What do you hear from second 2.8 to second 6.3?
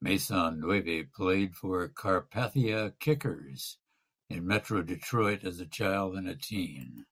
Kickers in Metro Detroit as a child